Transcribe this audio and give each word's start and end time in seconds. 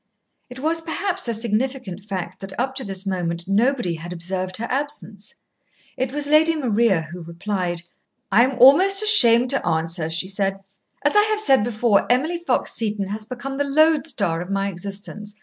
It 0.49 0.59
was 0.59 0.81
perhaps 0.81 1.27
a 1.27 1.33
significant 1.35 2.01
fact 2.01 2.39
that 2.39 2.59
up 2.59 2.73
to 2.73 2.83
this 2.83 3.05
moment 3.05 3.43
nobody 3.47 3.93
had 3.93 4.11
observed 4.11 4.57
her 4.57 4.65
absence. 4.65 5.35
It 5.95 6.11
was 6.11 6.25
Lady 6.25 6.55
Maria 6.55 7.03
who 7.03 7.21
replied. 7.21 7.83
"I 8.31 8.43
am 8.43 8.57
almost 8.57 9.03
ashamed 9.03 9.51
to 9.51 9.63
answer," 9.63 10.09
she 10.09 10.27
said. 10.27 10.59
"As 11.05 11.15
I 11.15 11.21
have 11.25 11.39
said 11.39 11.63
before, 11.63 12.11
Emily 12.11 12.39
Fox 12.39 12.73
Seton 12.73 13.09
has 13.09 13.25
become 13.25 13.59
the 13.59 13.63
lodestar 13.63 14.41
of 14.41 14.49
my 14.49 14.69
existence. 14.69 15.35